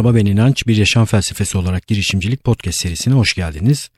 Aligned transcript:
Merhaba 0.00 0.18
ben 0.18 0.26
İnanç. 0.26 0.66
Bir 0.66 0.76
yaşam 0.76 1.04
felsefesi 1.04 1.58
olarak 1.58 1.86
girişimcilik 1.86 2.44
podcast 2.44 2.80
serisine 2.80 3.14
hoş 3.14 3.34
geldiniz. 3.34 3.90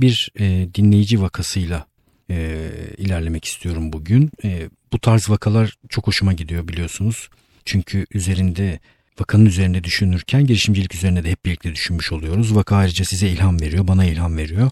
Bir 0.00 0.32
e, 0.38 0.68
dinleyici 0.74 1.22
vakasıyla 1.22 1.86
e, 2.30 2.68
ilerlemek 2.98 3.44
istiyorum 3.44 3.92
bugün. 3.92 4.30
E, 4.44 4.68
bu 4.92 4.98
tarz 4.98 5.30
vakalar 5.30 5.76
çok 5.88 6.06
hoşuma 6.06 6.32
gidiyor 6.32 6.68
biliyorsunuz. 6.68 7.28
Çünkü 7.64 8.06
üzerinde 8.14 8.80
vakanın 9.20 9.46
üzerinde 9.46 9.84
düşünürken 9.84 10.46
girişimcilik 10.46 10.94
üzerine 10.94 11.24
de 11.24 11.30
hep 11.30 11.44
birlikte 11.44 11.72
düşünmüş 11.72 12.12
oluyoruz. 12.12 12.56
Vaka 12.56 12.76
ayrıca 12.76 13.04
size 13.04 13.28
ilham 13.28 13.60
veriyor, 13.60 13.88
bana 13.88 14.04
ilham 14.04 14.36
veriyor. 14.36 14.70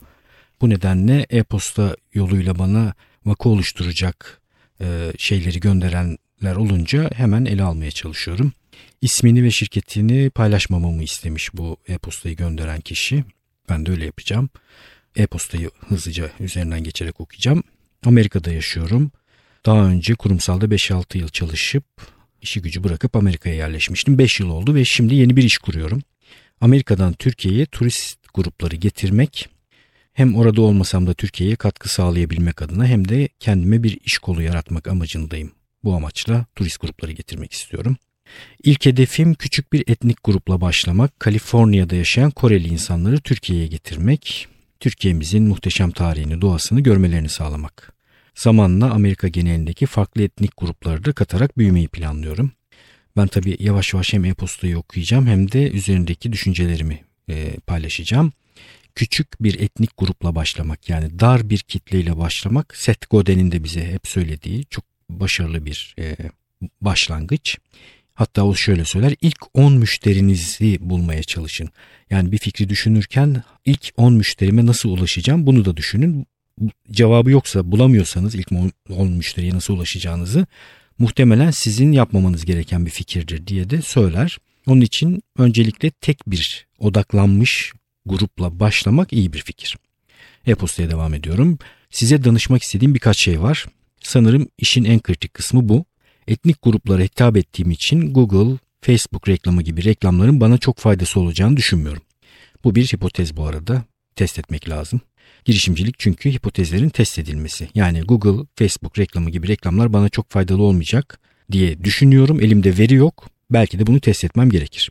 Bu 0.61 0.71
nedenle 0.71 1.27
e-posta 1.31 1.97
yoluyla 2.15 2.59
bana 2.59 2.95
vaka 3.27 3.49
oluşturacak 3.49 4.41
e, 4.81 5.13
şeyleri 5.19 5.61
gönderenler 5.61 6.57
olunca 6.57 7.11
hemen 7.15 7.45
ele 7.45 7.63
almaya 7.63 7.91
çalışıyorum. 7.91 8.53
İsmini 9.01 9.43
ve 9.43 9.51
şirketini 9.51 10.31
paylaşmamamı 10.31 11.03
istemiş 11.03 11.55
bu 11.55 11.77
e-postayı 11.89 12.37
gönderen 12.37 12.81
kişi. 12.81 13.25
Ben 13.69 13.87
de 13.87 13.91
öyle 13.91 14.05
yapacağım. 14.05 14.51
E-postayı 15.17 15.71
hızlıca 15.89 16.31
üzerinden 16.41 16.85
geçerek 16.85 17.21
okuyacağım. 17.21 17.63
Amerika'da 18.05 18.53
yaşıyorum. 18.53 19.11
Daha 19.67 19.87
önce 19.87 20.15
kurumsalda 20.15 20.65
5-6 20.65 21.19
yıl 21.19 21.29
çalışıp 21.29 21.85
işi 22.43 22.63
gücü 22.63 22.85
bırakıp 22.85 23.17
Amerika'ya 23.17 23.55
yerleşmiştim. 23.55 24.19
5 24.19 24.41
yıl 24.41 24.51
oldu 24.51 24.75
ve 24.75 24.85
şimdi 24.85 25.15
yeni 25.15 25.37
bir 25.37 25.43
iş 25.43 25.59
kuruyorum. 25.59 26.03
Amerika'dan 26.61 27.13
Türkiye'ye 27.13 27.67
turist 27.67 28.19
grupları 28.35 28.77
getirmek 28.77 29.49
hem 30.13 30.37
orada 30.37 30.63
olmasam 30.63 31.07
da 31.07 31.15
Türkiye'ye 31.15 31.57
katkı 31.57 31.89
sağlayabilmek 31.89 32.63
adına 32.63 32.87
hem 32.87 33.09
de 33.09 33.29
kendime 33.41 33.83
bir 33.83 33.99
iş 34.05 34.19
kolu 34.19 34.43
yaratmak 34.43 34.89
amacındayım. 34.89 35.53
Bu 35.85 35.95
amaçla 35.95 36.47
turist 36.57 36.81
grupları 36.81 37.13
getirmek 37.13 37.53
istiyorum. 37.53 37.97
İlk 38.63 38.87
hedefim 38.87 39.35
küçük 39.35 39.73
bir 39.73 39.85
etnik 39.87 40.25
grupla 40.25 40.61
başlamak, 40.61 41.21
Kaliforniya'da 41.21 41.95
yaşayan 41.95 42.31
Koreli 42.31 42.69
insanları 42.69 43.21
Türkiye'ye 43.21 43.67
getirmek, 43.67 44.49
Türkiye'mizin 44.81 45.43
muhteşem 45.43 45.91
tarihini, 45.91 46.41
doğasını 46.41 46.81
görmelerini 46.81 47.29
sağlamak. 47.29 47.93
Zamanla 48.35 48.91
Amerika 48.91 49.29
genelindeki 49.29 49.87
farklı 49.87 50.23
etnik 50.23 50.57
grupları 50.57 51.05
da 51.05 51.13
katarak 51.13 51.59
büyümeyi 51.59 51.89
planlıyorum. 51.89 52.53
Ben 53.17 53.27
tabii 53.27 53.57
yavaş 53.61 53.95
yavaş 53.95 54.13
hem 54.13 54.25
e-postayı 54.25 54.79
okuyacağım 54.79 55.27
hem 55.27 55.53
de 55.53 55.71
üzerindeki 55.71 56.33
düşüncelerimi 56.33 57.05
e, 57.31 57.57
paylaşacağım. 57.67 58.33
Küçük 58.95 59.43
bir 59.43 59.61
etnik 59.61 59.91
grupla 59.99 60.35
başlamak 60.35 60.89
yani 60.89 61.19
dar 61.19 61.51
bir 61.51 61.59
kitleyle 61.59 62.19
başlamak 62.19 62.77
Seth 62.77 63.11
Godin'in 63.11 63.53
de 63.53 63.65
bize 63.65 63.93
hep 63.93 64.07
söylediği 64.07 64.65
çok 64.65 64.85
başarılı 65.11 65.67
bir 65.67 65.95
e, 65.99 66.17
başlangıç. 66.81 67.59
Hatta 68.15 68.45
o 68.45 68.55
şöyle 68.55 68.85
söyler 68.85 69.15
ilk 69.21 69.39
10 69.55 69.73
müşterinizi 69.73 70.79
bulmaya 70.81 71.23
çalışın. 71.23 71.69
Yani 72.11 72.33
bir 72.33 72.39
fikri 72.39 72.69
düşünürken 72.69 73.43
ilk 73.65 73.93
10 73.97 74.15
müşterime 74.15 74.67
nasıl 74.67 74.89
ulaşacağım 74.89 75.47
bunu 75.47 75.65
da 75.65 75.77
düşünün. 75.77 76.27
Cevabı 76.91 77.31
yoksa 77.31 77.73
bulamıyorsanız 77.73 78.35
ilk 78.35 78.53
10 78.91 79.11
müşteriye 79.11 79.55
nasıl 79.55 79.75
ulaşacağınızı 79.75 80.47
muhtemelen 80.99 81.51
sizin 81.51 81.93
yapmamanız 81.93 82.45
gereken 82.45 82.87
bir 82.87 82.91
fikirdir 82.91 83.47
diye 83.47 83.71
de 83.71 83.83
söyler. 83.83 84.39
Onun 84.67 84.81
için 84.81 85.23
öncelikle 85.39 85.91
tek 85.91 86.19
bir 86.27 86.67
odaklanmış 86.79 87.73
grupla 88.07 88.61
başlamak 88.61 89.13
iyi 89.13 89.33
bir 89.33 89.43
fikir. 89.43 89.77
E-postaya 90.47 90.91
devam 90.91 91.15
ediyorum. 91.15 91.59
Size 91.91 92.25
danışmak 92.25 92.63
istediğim 92.63 92.95
birkaç 92.95 93.19
şey 93.19 93.43
var. 93.43 93.67
Sanırım 94.01 94.49
işin 94.59 94.85
en 94.85 95.01
kritik 95.01 95.35
kısmı 95.35 95.69
bu 95.69 95.85
etnik 96.29 96.63
gruplara 96.63 97.03
hitap 97.03 97.37
ettiğim 97.37 97.71
için 97.71 98.15
Google, 98.15 98.57
Facebook 98.81 99.29
reklamı 99.29 99.63
gibi 99.63 99.85
reklamların 99.85 100.41
bana 100.41 100.59
çok 100.59 100.79
faydası 100.79 101.21
olacağını 101.21 101.57
düşünmüyorum. 101.57 102.03
Bu 102.65 102.75
bir 102.75 102.85
hipotez 102.85 103.37
bu 103.37 103.47
arada. 103.47 103.85
Test 104.17 104.39
etmek 104.39 104.69
lazım. 104.69 105.01
Girişimcilik 105.45 105.99
çünkü 105.99 106.31
hipotezlerin 106.31 106.89
test 106.89 107.19
edilmesi. 107.19 107.69
Yani 107.75 108.01
Google, 108.01 108.47
Facebook 108.57 108.99
reklamı 108.99 109.31
gibi 109.31 109.49
reklamlar 109.49 109.93
bana 109.93 110.09
çok 110.09 110.31
faydalı 110.31 110.63
olmayacak 110.63 111.21
diye 111.53 111.85
düşünüyorum. 111.85 112.41
Elimde 112.41 112.79
veri 112.79 112.95
yok. 112.95 113.29
Belki 113.51 113.79
de 113.79 113.87
bunu 113.87 114.01
test 114.01 114.25
etmem 114.25 114.51
gerekir. 114.51 114.91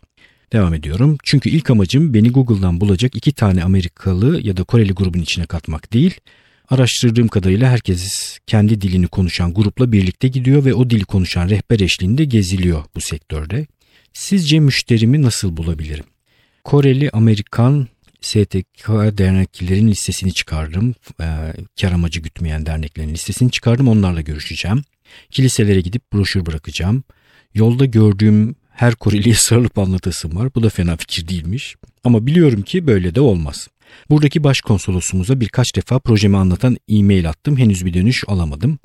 Devam 0.53 0.73
ediyorum. 0.73 1.17
Çünkü 1.23 1.49
ilk 1.49 1.69
amacım 1.69 2.13
beni 2.13 2.31
Google'dan 2.31 2.81
bulacak 2.81 3.15
iki 3.15 3.31
tane 3.31 3.63
Amerikalı 3.63 4.41
ya 4.41 4.57
da 4.57 4.63
Koreli 4.63 4.93
grubun 4.93 5.19
içine 5.19 5.45
katmak 5.45 5.93
değil. 5.93 6.19
Araştırdığım 6.73 7.27
kadarıyla 7.27 7.69
herkes 7.69 8.37
kendi 8.47 8.81
dilini 8.81 9.07
konuşan 9.07 9.53
grupla 9.53 9.91
birlikte 9.91 10.27
gidiyor 10.27 10.65
ve 10.65 10.73
o 10.73 10.89
dili 10.89 11.03
konuşan 11.03 11.49
rehber 11.49 11.79
eşliğinde 11.79 12.25
geziliyor 12.25 12.83
bu 12.95 13.01
sektörde. 13.01 13.67
Sizce 14.13 14.59
müşterimi 14.59 15.21
nasıl 15.21 15.57
bulabilirim? 15.57 16.03
Koreli, 16.63 17.09
Amerikan, 17.09 17.87
STK 18.21 18.87
derneklerin 18.89 19.87
listesini 19.87 20.33
çıkardım. 20.33 20.95
E, 21.21 21.27
kar 21.81 21.91
amacı 21.91 22.19
gütmeyen 22.19 22.65
derneklerin 22.65 23.13
listesini 23.13 23.51
çıkardım. 23.51 23.87
Onlarla 23.87 24.21
görüşeceğim. 24.21 24.81
Kiliselere 25.31 25.81
gidip 25.81 26.13
broşür 26.13 26.45
bırakacağım. 26.45 27.03
Yolda 27.53 27.85
gördüğüm 27.85 28.55
her 28.69 28.95
Koreli'ye 28.95 29.35
sarılıp 29.37 29.77
anlatasım 29.77 30.35
var. 30.35 30.55
Bu 30.55 30.63
da 30.63 30.69
fena 30.69 30.97
fikir 30.97 31.27
değilmiş. 31.27 31.75
Ama 32.03 32.25
biliyorum 32.27 32.61
ki 32.61 32.87
böyle 32.87 33.15
de 33.15 33.21
olmaz. 33.21 33.67
Buradaki 34.09 34.43
başkonsolosumuza 34.43 35.39
birkaç 35.39 35.75
defa 35.75 35.99
projemi 35.99 36.37
anlatan 36.37 36.77
e-mail 36.89 37.29
attım. 37.29 37.57
Henüz 37.57 37.85
bir 37.85 37.93
dönüş 37.93 38.23
alamadım. 38.27 38.79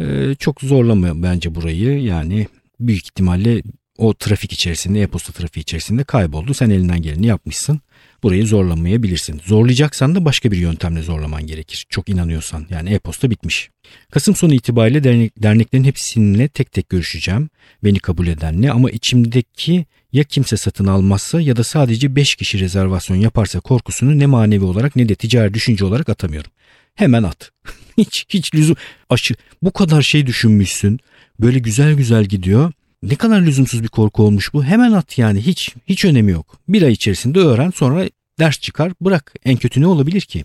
Ee, 0.00 0.34
çok 0.38 0.60
zorlama 0.60 1.22
bence 1.22 1.54
burayı. 1.54 2.02
Yani 2.02 2.46
büyük 2.80 3.04
ihtimalle 3.04 3.62
o 3.98 4.14
trafik 4.14 4.52
içerisinde, 4.52 5.02
e-posta 5.02 5.32
trafiği 5.32 5.62
içerisinde 5.62 6.04
kayboldu. 6.04 6.54
Sen 6.54 6.70
elinden 6.70 7.02
geleni 7.02 7.26
yapmışsın. 7.26 7.80
Burayı 8.22 8.46
zorlamayabilirsin. 8.46 9.40
Zorlayacaksan 9.46 10.14
da 10.14 10.24
başka 10.24 10.52
bir 10.52 10.56
yöntemle 10.56 11.02
zorlaman 11.02 11.46
gerekir. 11.46 11.86
Çok 11.88 12.08
inanıyorsan. 12.08 12.66
Yani 12.70 12.90
e-posta 12.90 13.30
bitmiş. 13.30 13.70
Kasım 14.10 14.36
sonu 14.36 14.54
itibariyle 14.54 15.04
dernek, 15.04 15.42
derneklerin 15.42 15.84
hepsininle 15.84 16.48
tek 16.48 16.72
tek 16.72 16.88
görüşeceğim. 16.88 17.50
Beni 17.84 17.98
kabul 17.98 18.26
edenle 18.26 18.72
ama 18.72 18.90
içimdeki 18.90 19.86
ya 20.12 20.24
kimse 20.24 20.56
satın 20.56 20.86
almazsa 20.86 21.40
ya 21.40 21.56
da 21.56 21.64
sadece 21.64 22.16
5 22.16 22.34
kişi 22.34 22.60
rezervasyon 22.60 23.16
yaparsa 23.16 23.60
korkusunu 23.60 24.18
ne 24.18 24.26
manevi 24.26 24.64
olarak 24.64 24.96
ne 24.96 25.08
de 25.08 25.14
ticari 25.14 25.54
düşünce 25.54 25.84
olarak 25.84 26.08
atamıyorum. 26.08 26.50
Hemen 26.94 27.22
at. 27.22 27.50
hiç 27.98 28.26
hiç 28.28 28.54
lüzum 28.54 28.76
aşı 29.10 29.34
bu 29.62 29.72
kadar 29.72 30.02
şey 30.02 30.26
düşünmüşsün. 30.26 31.00
Böyle 31.40 31.58
güzel 31.58 31.94
güzel 31.94 32.24
gidiyor. 32.24 32.72
Ne 33.02 33.16
kadar 33.16 33.40
lüzumsuz 33.40 33.82
bir 33.82 33.88
korku 33.88 34.22
olmuş 34.22 34.54
bu. 34.54 34.64
Hemen 34.64 34.92
at 34.92 35.18
yani 35.18 35.40
hiç 35.40 35.74
hiç 35.86 36.04
önemi 36.04 36.32
yok. 36.32 36.58
Bir 36.68 36.82
ay 36.82 36.92
içerisinde 36.92 37.38
öğren 37.38 37.70
sonra 37.70 38.08
ders 38.38 38.60
çıkar 38.60 38.92
bırak. 39.00 39.34
En 39.44 39.56
kötü 39.56 39.80
ne 39.80 39.86
olabilir 39.86 40.20
ki? 40.20 40.44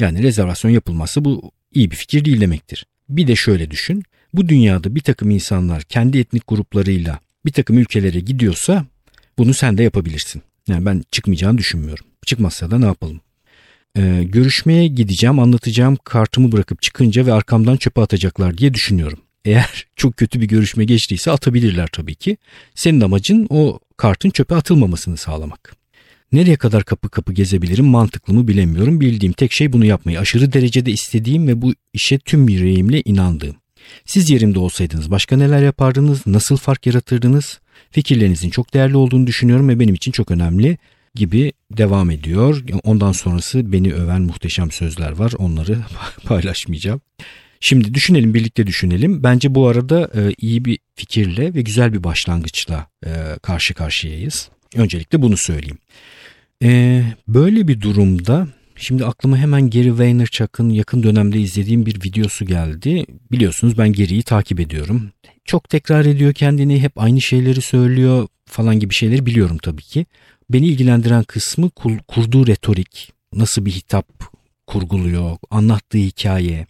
Yani 0.00 0.22
rezervasyon 0.22 0.70
yapılmazsa 0.70 1.24
bu 1.24 1.50
iyi 1.74 1.90
bir 1.90 1.96
fikir 1.96 2.24
değil 2.24 2.40
demektir. 2.40 2.86
Bir 3.08 3.26
de 3.26 3.36
şöyle 3.36 3.70
düşün. 3.70 4.02
Bu 4.34 4.48
dünyada 4.48 4.94
bir 4.94 5.00
takım 5.00 5.30
insanlar 5.30 5.82
kendi 5.82 6.18
etnik 6.18 6.46
gruplarıyla 6.46 7.20
bir 7.46 7.52
takım 7.52 7.78
ülkelere 7.78 8.20
gidiyorsa 8.20 8.86
bunu 9.38 9.54
sen 9.54 9.78
de 9.78 9.82
yapabilirsin. 9.82 10.42
Yani 10.68 10.86
ben 10.86 11.02
çıkmayacağını 11.10 11.58
düşünmüyorum. 11.58 12.06
Çıkmazsa 12.26 12.70
da 12.70 12.78
ne 12.78 12.86
yapalım? 12.86 13.20
Ee, 13.96 14.24
görüşmeye 14.24 14.86
gideceğim, 14.86 15.38
anlatacağım, 15.38 15.96
kartımı 16.04 16.52
bırakıp 16.52 16.82
çıkınca 16.82 17.26
ve 17.26 17.32
arkamdan 17.32 17.76
çöpe 17.76 18.00
atacaklar 18.00 18.58
diye 18.58 18.74
düşünüyorum. 18.74 19.18
Eğer 19.46 19.86
çok 19.96 20.16
kötü 20.16 20.40
bir 20.40 20.48
görüşme 20.48 20.84
geçtiyse 20.84 21.30
atabilirler 21.30 21.86
tabii 21.92 22.14
ki. 22.14 22.36
Senin 22.74 23.00
amacın 23.00 23.46
o 23.50 23.78
kartın 23.96 24.30
çöpe 24.30 24.54
atılmamasını 24.54 25.16
sağlamak. 25.16 25.76
Nereye 26.32 26.56
kadar 26.56 26.84
kapı 26.84 27.08
kapı 27.08 27.32
gezebilirim 27.32 27.86
mantıklı 27.86 28.34
mı 28.34 28.48
bilemiyorum. 28.48 29.00
Bildiğim 29.00 29.32
tek 29.32 29.52
şey 29.52 29.72
bunu 29.72 29.84
yapmayı 29.84 30.20
aşırı 30.20 30.52
derecede 30.52 30.90
istediğim 30.90 31.48
ve 31.48 31.62
bu 31.62 31.74
işe 31.92 32.18
tüm 32.18 32.48
yüreğimle 32.48 33.02
inandığım. 33.04 33.56
Siz 34.04 34.30
yerimde 34.30 34.58
olsaydınız 34.58 35.10
başka 35.10 35.36
neler 35.36 35.62
yapardınız, 35.62 36.26
nasıl 36.26 36.56
fark 36.56 36.86
yaratırdınız? 36.86 37.60
Fikirlerinizin 37.90 38.50
çok 38.50 38.74
değerli 38.74 38.96
olduğunu 38.96 39.26
düşünüyorum 39.26 39.68
ve 39.68 39.80
benim 39.80 39.94
için 39.94 40.12
çok 40.12 40.30
önemli 40.30 40.78
gibi 41.14 41.52
devam 41.70 42.10
ediyor. 42.10 42.64
Ondan 42.84 43.12
sonrası 43.12 43.72
beni 43.72 43.94
öven 43.94 44.22
muhteşem 44.22 44.70
sözler 44.70 45.12
var. 45.12 45.32
Onları 45.38 45.78
paylaşmayacağım. 46.24 47.00
Şimdi 47.60 47.94
düşünelim 47.94 48.34
birlikte 48.34 48.66
düşünelim. 48.66 49.22
Bence 49.22 49.54
bu 49.54 49.68
arada 49.68 50.10
e, 50.14 50.34
iyi 50.38 50.64
bir 50.64 50.78
fikirle 50.94 51.54
ve 51.54 51.62
güzel 51.62 51.92
bir 51.92 52.04
başlangıçla 52.04 52.86
e, 53.06 53.10
karşı 53.42 53.74
karşıyayız. 53.74 54.50
Öncelikle 54.74 55.22
bunu 55.22 55.36
söyleyeyim. 55.36 55.78
E, 56.62 57.02
böyle 57.28 57.68
bir 57.68 57.80
durumda 57.80 58.48
şimdi 58.76 59.04
aklıma 59.04 59.36
hemen 59.36 59.70
Gary 59.70 59.98
Vaynerchuk'un 59.98 60.70
yakın 60.70 61.02
dönemde 61.02 61.40
izlediğim 61.40 61.86
bir 61.86 61.94
videosu 61.94 62.44
geldi. 62.44 63.06
Biliyorsunuz 63.32 63.78
ben 63.78 63.92
Gary'i 63.92 64.22
takip 64.22 64.60
ediyorum. 64.60 65.10
Çok 65.44 65.68
tekrar 65.68 66.04
ediyor 66.04 66.32
kendini, 66.32 66.82
hep 66.82 66.92
aynı 66.96 67.20
şeyleri 67.20 67.60
söylüyor 67.60 68.28
falan 68.46 68.80
gibi 68.80 68.94
şeyleri 68.94 69.26
biliyorum 69.26 69.58
tabii 69.62 69.82
ki. 69.82 70.06
Beni 70.50 70.66
ilgilendiren 70.66 71.24
kısmı 71.24 71.70
kurduğu 72.08 72.46
retorik, 72.46 73.12
nasıl 73.32 73.64
bir 73.64 73.70
hitap 73.70 74.06
kurguluyor, 74.66 75.36
anlattığı 75.50 75.98
hikaye, 75.98 76.66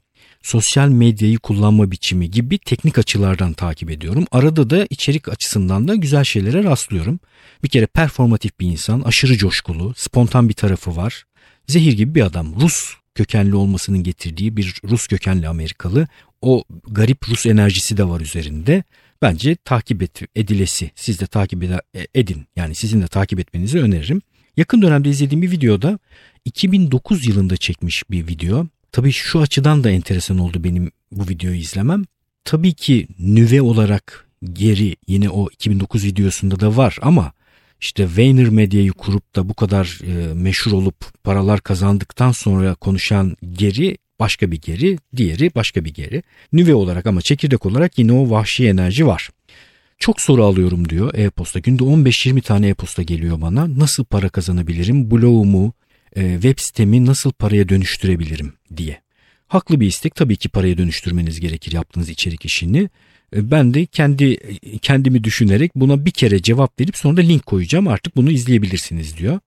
sosyal 0.46 0.88
medyayı 0.88 1.38
kullanma 1.38 1.90
biçimi 1.90 2.30
gibi 2.30 2.58
teknik 2.58 2.98
açılardan 2.98 3.52
takip 3.52 3.90
ediyorum. 3.90 4.26
Arada 4.32 4.70
da 4.70 4.86
içerik 4.90 5.28
açısından 5.28 5.88
da 5.88 5.94
güzel 5.94 6.24
şeylere 6.24 6.64
rastlıyorum. 6.64 7.20
Bir 7.64 7.68
kere 7.68 7.86
performatif 7.86 8.60
bir 8.60 8.66
insan, 8.66 9.00
aşırı 9.00 9.36
coşkulu, 9.36 9.94
spontan 9.96 10.48
bir 10.48 10.54
tarafı 10.54 10.96
var. 10.96 11.24
Zehir 11.66 11.92
gibi 11.92 12.14
bir 12.14 12.22
adam. 12.22 12.60
Rus 12.60 12.94
kökenli 13.14 13.54
olmasının 13.54 14.02
getirdiği 14.02 14.56
bir 14.56 14.74
Rus 14.84 15.06
kökenli 15.06 15.48
Amerikalı. 15.48 16.08
O 16.42 16.64
garip 16.88 17.28
Rus 17.28 17.46
enerjisi 17.46 17.96
de 17.96 18.08
var 18.08 18.20
üzerinde. 18.20 18.84
Bence 19.22 19.56
takip 19.56 20.02
edilesi. 20.36 20.90
Siz 20.94 21.20
de 21.20 21.26
takip 21.26 21.62
ed- 21.62 22.06
edin. 22.14 22.46
Yani 22.56 22.74
sizin 22.74 23.02
de 23.02 23.06
takip 23.08 23.40
etmenizi 23.40 23.78
öneririm. 23.78 24.22
Yakın 24.56 24.82
dönemde 24.82 25.08
izlediğim 25.08 25.42
bir 25.42 25.50
videoda 25.50 25.98
2009 26.44 27.26
yılında 27.26 27.56
çekmiş 27.56 28.10
bir 28.10 28.26
video. 28.26 28.66
Tabii 28.92 29.12
şu 29.12 29.40
açıdan 29.40 29.84
da 29.84 29.90
enteresan 29.90 30.38
oldu 30.38 30.64
benim 30.64 30.90
bu 31.12 31.28
videoyu 31.28 31.56
izlemem. 31.56 32.04
Tabii 32.44 32.72
ki 32.72 33.08
nüve 33.18 33.62
olarak 33.62 34.26
geri 34.52 34.96
yine 35.08 35.30
o 35.30 35.48
2009 35.50 36.04
videosunda 36.04 36.60
da 36.60 36.76
var 36.76 36.98
ama 37.02 37.32
işte 37.80 38.08
Vayner 38.16 38.48
Medya'yı 38.48 38.92
kurup 38.92 39.36
da 39.36 39.48
bu 39.48 39.54
kadar 39.54 40.00
e, 40.06 40.34
meşhur 40.34 40.72
olup 40.72 41.24
paralar 41.24 41.60
kazandıktan 41.60 42.32
sonra 42.32 42.74
konuşan 42.74 43.36
geri 43.52 43.98
başka 44.20 44.50
bir 44.50 44.60
geri, 44.60 44.98
diğeri 45.16 45.54
başka 45.54 45.84
bir 45.84 45.94
geri. 45.94 46.22
Nüve 46.52 46.74
olarak 46.74 47.06
ama 47.06 47.22
çekirdek 47.22 47.66
olarak 47.66 47.98
yine 47.98 48.12
o 48.12 48.30
vahşi 48.30 48.68
enerji 48.68 49.06
var. 49.06 49.30
Çok 49.98 50.20
soru 50.20 50.44
alıyorum 50.44 50.88
diyor 50.88 51.14
e-posta. 51.14 51.58
Günde 51.58 51.82
15-20 51.82 52.40
tane 52.40 52.68
e-posta 52.68 53.02
geliyor 53.02 53.40
bana. 53.40 53.78
Nasıl 53.78 54.04
para 54.04 54.28
kazanabilirim? 54.28 55.10
Blogumu, 55.10 55.72
e, 56.16 56.32
web 56.32 56.58
sitemi 56.58 57.06
nasıl 57.06 57.32
paraya 57.32 57.68
dönüştürebilirim 57.68 58.52
diye. 58.76 59.00
Haklı 59.48 59.80
bir 59.80 59.86
istek 59.86 60.14
tabii 60.14 60.36
ki 60.36 60.48
paraya 60.48 60.78
dönüştürmeniz 60.78 61.40
gerekir 61.40 61.72
yaptığınız 61.72 62.08
içerik 62.08 62.44
işini. 62.44 62.90
E, 63.36 63.50
ben 63.50 63.74
de 63.74 63.86
kendi 63.86 64.38
kendimi 64.78 65.24
düşünerek 65.24 65.72
buna 65.74 66.04
bir 66.04 66.10
kere 66.10 66.42
cevap 66.42 66.80
verip 66.80 66.96
sonra 66.96 67.16
da 67.16 67.20
link 67.20 67.46
koyacağım. 67.46 67.88
Artık 67.88 68.16
bunu 68.16 68.30
izleyebilirsiniz 68.30 69.16
diyor. 69.18 69.40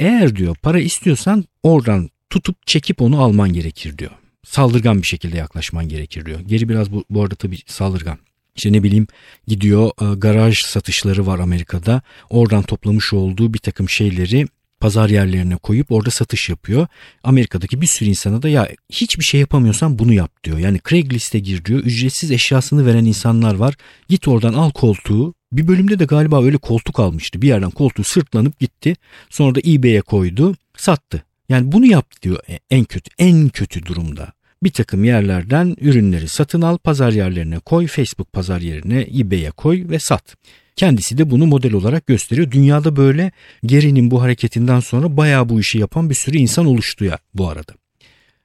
Eğer 0.00 0.36
diyor 0.36 0.56
para 0.62 0.80
istiyorsan 0.80 1.44
oradan 1.62 2.10
tutup 2.30 2.66
çekip 2.66 3.02
onu 3.02 3.22
alman 3.22 3.52
gerekir 3.52 3.98
diyor. 3.98 4.10
Saldırgan 4.46 5.02
bir 5.02 5.06
şekilde 5.06 5.36
yaklaşman 5.36 5.88
gerekir 5.88 6.26
diyor. 6.26 6.40
Geri 6.40 6.68
biraz 6.68 6.92
bu, 6.92 7.04
bu 7.10 7.22
arada 7.22 7.34
tabii 7.34 7.58
saldırgan. 7.66 8.18
İşte 8.56 8.72
ne 8.72 8.82
bileyim 8.82 9.06
gidiyor 9.46 9.90
e, 10.02 10.14
garaj 10.14 10.58
satışları 10.58 11.26
var 11.26 11.38
Amerika'da. 11.38 12.02
Oradan 12.30 12.62
toplamış 12.62 13.12
olduğu 13.12 13.54
bir 13.54 13.58
takım 13.58 13.88
şeyleri 13.88 14.46
pazar 14.82 15.08
yerlerine 15.08 15.56
koyup 15.56 15.92
orada 15.92 16.10
satış 16.10 16.48
yapıyor. 16.48 16.86
Amerika'daki 17.24 17.80
bir 17.80 17.86
sürü 17.86 18.08
insana 18.08 18.42
da 18.42 18.48
ya 18.48 18.68
hiçbir 18.90 19.24
şey 19.24 19.40
yapamıyorsan 19.40 19.98
bunu 19.98 20.12
yap 20.12 20.44
diyor. 20.44 20.58
Yani 20.58 20.80
Craigslist'e 20.88 21.38
gir 21.38 21.64
diyor. 21.64 21.80
Ücretsiz 21.80 22.30
eşyasını 22.30 22.86
veren 22.86 23.04
insanlar 23.04 23.54
var. 23.54 23.74
Git 24.08 24.28
oradan 24.28 24.54
al 24.54 24.70
koltuğu. 24.70 25.34
Bir 25.52 25.68
bölümde 25.68 25.98
de 25.98 26.04
galiba 26.04 26.44
öyle 26.44 26.56
koltuk 26.56 27.00
almıştı. 27.00 27.42
Bir 27.42 27.48
yerden 27.48 27.70
koltuğu 27.70 28.04
sırtlanıp 28.04 28.58
gitti. 28.58 28.96
Sonra 29.30 29.54
da 29.54 29.60
eBay'e 29.66 30.00
koydu. 30.00 30.56
Sattı. 30.76 31.22
Yani 31.48 31.72
bunu 31.72 31.86
yaptı 31.86 32.22
diyor 32.22 32.38
en 32.70 32.84
kötü 32.84 33.10
en 33.18 33.48
kötü 33.48 33.86
durumda. 33.86 34.32
Bir 34.62 34.70
takım 34.70 35.04
yerlerden 35.04 35.76
ürünleri 35.80 36.28
satın 36.28 36.62
al, 36.62 36.78
pazar 36.78 37.12
yerlerine 37.12 37.58
koy, 37.58 37.86
Facebook 37.86 38.32
pazar 38.32 38.60
yerine 38.60 39.06
eBay'e 39.18 39.50
koy 39.50 39.88
ve 39.88 39.98
sat. 39.98 40.36
Kendisi 40.76 41.18
de 41.18 41.30
bunu 41.30 41.46
model 41.46 41.72
olarak 41.72 42.06
gösteriyor. 42.06 42.50
Dünyada 42.50 42.96
böyle 42.96 43.32
Geri'nin 43.66 44.10
bu 44.10 44.22
hareketinden 44.22 44.80
sonra 44.80 45.16
bayağı 45.16 45.48
bu 45.48 45.60
işi 45.60 45.78
yapan 45.78 46.10
bir 46.10 46.14
sürü 46.14 46.36
insan 46.36 46.66
oluştu 46.66 47.04
ya 47.04 47.18
bu 47.34 47.48
arada. 47.48 47.72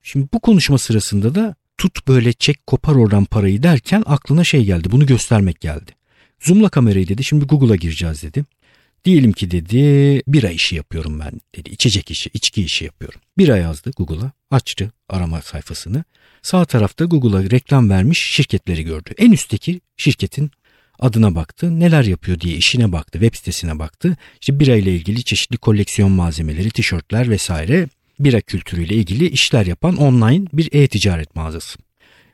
Şimdi 0.03 0.27
bu 0.33 0.39
konuşma 0.39 0.77
sırasında 0.77 1.35
da 1.35 1.55
tut 1.77 2.07
böyle 2.07 2.33
çek 2.33 2.67
kopar 2.67 2.95
oradan 2.95 3.25
parayı 3.25 3.63
derken 3.63 4.03
aklına 4.05 4.43
şey 4.43 4.65
geldi. 4.65 4.91
Bunu 4.91 5.05
göstermek 5.05 5.61
geldi. 5.61 5.91
Zoom'la 6.39 6.69
kamerayı 6.69 7.07
dedi. 7.07 7.23
Şimdi 7.23 7.45
Google'a 7.45 7.75
gireceğiz 7.75 8.23
dedi. 8.23 8.45
Diyelim 9.05 9.31
ki 9.31 9.51
dedi 9.51 10.21
bira 10.27 10.49
işi 10.49 10.75
yapıyorum 10.75 11.19
ben 11.19 11.31
dedi. 11.55 11.69
İçecek 11.69 12.11
işi, 12.11 12.29
içki 12.33 12.63
işi 12.63 12.85
yapıyorum. 12.85 13.21
Bira 13.37 13.57
yazdı 13.57 13.91
Google'a. 13.97 14.31
Açtı 14.51 14.91
arama 15.09 15.41
sayfasını. 15.41 16.03
Sağ 16.41 16.65
tarafta 16.65 17.05
Google'a 17.05 17.49
reklam 17.51 17.89
vermiş 17.89 18.19
şirketleri 18.31 18.83
gördü. 18.83 19.09
En 19.17 19.31
üstteki 19.31 19.81
şirketin 19.97 20.51
adına 20.99 21.35
baktı. 21.35 21.79
Neler 21.79 22.03
yapıyor 22.03 22.39
diye 22.39 22.57
işine 22.57 22.91
baktı. 22.91 23.19
Web 23.19 23.35
sitesine 23.35 23.79
baktı. 23.79 24.17
İşte 24.41 24.59
bira 24.59 24.75
ile 24.75 24.95
ilgili 24.95 25.23
çeşitli 25.23 25.57
koleksiyon 25.57 26.11
malzemeleri, 26.11 26.71
tişörtler 26.71 27.29
vesaire 27.29 27.87
bira 28.19 28.41
kültürüyle 28.41 28.95
ilgili 28.95 29.29
işler 29.29 29.65
yapan 29.65 29.97
online 29.97 30.45
bir 30.53 30.69
e-ticaret 30.71 31.35
mağazası. 31.35 31.79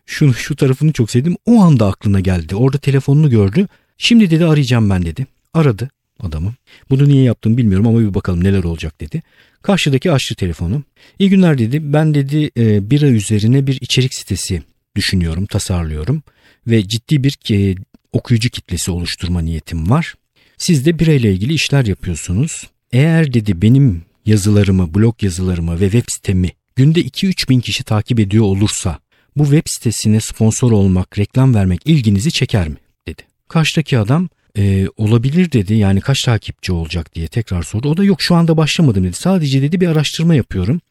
Şunu 0.06 0.34
şu 0.34 0.56
tarafını 0.56 0.92
çok 0.92 1.12
sevdim. 1.12 1.36
O 1.46 1.62
anda 1.62 1.88
aklına 1.88 2.20
geldi. 2.20 2.56
Orada 2.56 2.78
telefonunu 2.78 3.30
gördü. 3.30 3.68
Şimdi 3.98 4.30
dedi 4.30 4.46
arayacağım 4.46 4.90
ben 4.90 5.06
dedi. 5.06 5.28
Aradı 5.54 5.90
adamı. 6.20 6.54
Bunu 6.90 7.08
niye 7.08 7.24
yaptığımı 7.24 7.58
bilmiyorum 7.58 7.88
ama 7.88 8.00
bir 8.00 8.14
bakalım 8.14 8.44
neler 8.44 8.64
olacak 8.64 9.02
dedi. 9.02 9.22
Karşıdaki 9.62 10.12
açtı 10.12 10.36
telefonu. 10.36 10.84
İyi 11.20 11.30
günler 11.30 11.58
dedi. 11.58 11.94
Ben 11.94 12.14
dedi 12.14 12.52
e, 12.58 12.90
bira 12.90 13.06
üzerine 13.08 13.68
bir 13.68 13.78
içerik 13.82 14.14
sitesi 14.14 14.62
düşünüyorum, 14.96 15.46
tasarlıyorum 15.46 16.24
ve 16.68 16.88
ciddi 16.88 17.24
bir 17.24 17.38
e, 17.52 17.76
okuyucu 18.12 18.50
kitlesi 18.50 18.92
oluşturma 18.92 19.42
niyetim 19.42 19.90
var. 19.90 20.14
Siz 20.58 20.86
de 20.86 21.00
bira 21.00 21.12
ile 21.12 21.34
ilgili 21.34 21.54
işler 21.54 21.86
yapıyorsunuz. 21.86 22.70
Eğer 22.92 23.34
dedi 23.34 23.62
benim 23.62 24.02
yazılarımı, 24.26 24.94
blog 24.94 25.24
yazılarımı 25.24 25.80
ve 25.80 25.92
web 25.92 26.06
sitemi 26.08 26.50
günde 26.76 27.02
2-3 27.02 27.50
bin 27.50 27.60
kişi 27.60 27.84
takip 27.84 28.20
ediyor 28.20 28.44
olursa 28.44 29.00
bu 29.38 29.44
web 29.44 29.64
sitesine 29.66 30.20
sponsor 30.20 30.72
olmak, 30.72 31.20
reklam 31.20 31.56
vermek 31.56 31.82
ilginizi 31.86 32.32
çeker 32.32 32.68
mi? 32.70 32.76
dedi. 33.08 33.22
Karşıdaki 33.48 33.98
adam 33.98 34.30
e, 34.58 34.88
olabilir 34.98 35.52
dedi 35.52 35.74
yani 35.74 36.02
kaç 36.02 36.22
takipçi 36.24 36.72
olacak 36.72 37.16
diye 37.16 37.28
tekrar 37.28 37.64
sordu. 37.64 37.90
O 37.90 37.98
da 37.98 38.04
yok 38.04 38.22
şu 38.22 38.36
anda 38.36 38.58
başlamadım 38.58 39.04
dedi. 39.04 39.14
Sadece 39.14 39.62
dedi 39.62 39.82
bir 39.82 39.88
araştırma 39.88 40.36
yapıyorum. 40.36 40.82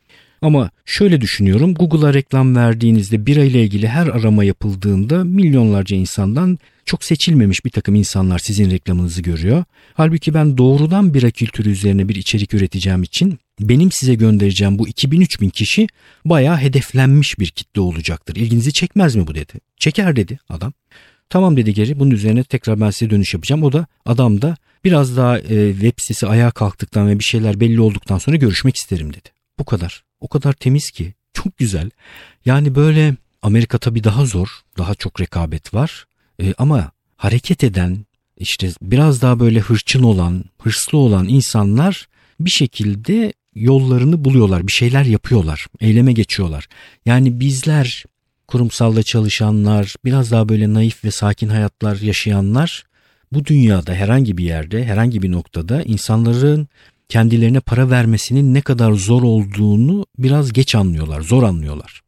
Ama 0.43 0.71
şöyle 0.85 1.21
düşünüyorum 1.21 1.75
Google'a 1.75 2.15
reklam 2.15 2.57
verdiğinizde 2.57 3.27
bira 3.27 3.45
ile 3.45 3.63
ilgili 3.63 3.89
her 3.89 4.07
arama 4.07 4.45
yapıldığında 4.45 5.25
milyonlarca 5.25 5.97
insandan 5.97 6.59
çok 6.85 7.05
seçilmemiş 7.05 7.65
bir 7.65 7.71
takım 7.71 7.95
insanlar 7.95 8.39
sizin 8.39 8.71
reklamınızı 8.71 9.23
görüyor. 9.23 9.65
Halbuki 9.95 10.35
ben 10.35 10.59
doğrudan 10.59 11.15
bira 11.15 11.31
kültürü 11.31 11.71
üzerine 11.71 12.09
bir 12.09 12.15
içerik 12.15 12.55
üreteceğim 12.55 13.03
için 13.03 13.39
benim 13.61 13.93
size 13.93 14.15
göndereceğim 14.15 14.79
bu 14.79 14.89
2000-3000 14.89 15.51
kişi 15.51 15.87
bayağı 16.25 16.57
hedeflenmiş 16.57 17.39
bir 17.39 17.47
kitle 17.47 17.81
olacaktır. 17.81 18.37
İlginizi 18.37 18.73
çekmez 18.73 19.17
mi 19.17 19.27
bu 19.27 19.35
dedi. 19.35 19.53
Çeker 19.77 20.17
dedi 20.17 20.39
adam. 20.49 20.73
Tamam 21.31 21.57
dedi 21.57 21.75
geri 21.75 21.99
bunun 21.99 22.11
üzerine 22.11 22.45
tekrar 22.45 22.81
ben 22.81 22.91
size 22.91 23.11
dönüş 23.11 23.35
yapacağım. 23.35 23.63
O 23.63 23.73
da 23.73 23.87
adam 24.07 24.43
da 24.43 24.57
biraz 24.85 25.17
daha 25.17 25.39
e, 25.39 25.73
web 25.73 25.93
sitesi 25.97 26.27
ayağa 26.27 26.51
kalktıktan 26.51 27.09
ve 27.09 27.19
bir 27.19 27.25
şeyler 27.25 27.61
belli 27.61 27.81
olduktan 27.81 28.19
sonra 28.19 28.37
görüşmek 28.37 28.77
isterim 28.77 29.13
dedi. 29.13 29.29
Bu 29.59 29.65
kadar. 29.65 30.12
O 30.23 30.29
kadar 30.29 30.53
temiz 30.53 30.91
ki. 30.91 31.15
Çok 31.35 31.59
güzel. 31.59 31.91
Yani 32.45 32.75
böyle 32.75 33.17
Amerika 33.43 33.79
tabii 33.79 34.05
daha 34.05 34.27
zor. 34.27 34.49
Daha 34.79 34.95
çok 34.95 35.21
rekabet 35.21 35.75
var. 35.75 36.05
E, 36.43 36.55
ama 36.59 36.91
hareket 37.17 37.65
eden 37.65 38.07
işte 38.37 38.71
biraz 38.83 39.23
daha 39.23 39.41
böyle 39.41 39.61
hırçın 39.61 40.03
olan, 40.03 40.45
hırslı 40.59 40.99
olan 40.99 41.29
insanlar 41.29 42.09
bir 42.41 42.51
şekilde 42.51 43.33
yollarını 43.55 44.25
buluyorlar. 44.25 44.67
Bir 44.67 44.73
şeyler 44.73 45.05
yapıyorlar. 45.05 45.67
Eyleme 45.81 46.13
geçiyorlar. 46.13 46.69
Yani 47.07 47.41
bizler 47.41 48.05
kurumsalda 48.47 49.03
çalışanlar, 49.03 49.95
biraz 50.05 50.31
daha 50.31 50.49
böyle 50.49 50.75
naif 50.75 51.05
ve 51.05 51.11
sakin 51.11 51.49
hayatlar 51.49 51.97
yaşayanlar 51.97 52.85
bu 53.33 53.45
dünyada 53.45 53.95
herhangi 53.95 54.39
bir 54.39 54.45
yerde, 54.45 54.85
herhangi 54.85 55.23
bir 55.23 55.33
noktada 55.33 55.83
insanların 55.83 56.69
kendilerine 57.13 57.61
para 57.61 57.91
vermesinin 57.91 58.55
ne 58.55 58.61
kadar 58.61 58.93
zor 58.93 59.23
olduğunu 59.23 60.07
biraz 60.19 60.53
geç 60.53 60.75
anlıyorlar, 60.75 61.21
zor 61.21 61.43
anlıyorlar. 61.43 62.01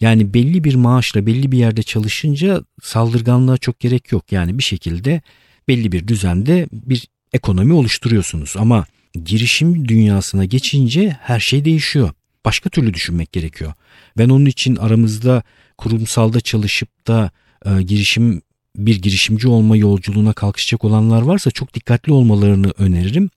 Yani 0.00 0.34
belli 0.34 0.64
bir 0.64 0.74
maaşla 0.74 1.26
belli 1.26 1.52
bir 1.52 1.58
yerde 1.58 1.82
çalışınca 1.82 2.62
saldırganlığa 2.82 3.58
çok 3.58 3.80
gerek 3.80 4.12
yok. 4.12 4.32
Yani 4.32 4.58
bir 4.58 4.62
şekilde 4.62 5.20
belli 5.68 5.92
bir 5.92 6.08
düzende 6.08 6.66
bir 6.72 7.08
ekonomi 7.32 7.72
oluşturuyorsunuz 7.72 8.54
ama 8.58 8.86
girişim 9.24 9.88
dünyasına 9.88 10.44
geçince 10.44 11.16
her 11.20 11.40
şey 11.40 11.64
değişiyor. 11.64 12.10
Başka 12.44 12.70
türlü 12.70 12.94
düşünmek 12.94 13.32
gerekiyor. 13.32 13.72
Ben 14.18 14.28
onun 14.28 14.46
için 14.46 14.76
aramızda 14.76 15.42
kurumsalda 15.78 16.40
çalışıp 16.40 17.06
da 17.06 17.30
e, 17.64 17.82
girişim 17.82 18.42
bir 18.76 19.02
girişimci 19.02 19.48
olma 19.48 19.76
yolculuğuna 19.76 20.32
kalkışacak 20.32 20.84
olanlar 20.84 21.22
varsa 21.22 21.50
çok 21.50 21.74
dikkatli 21.74 22.12
olmalarını 22.12 22.72
öneririm. 22.78 23.30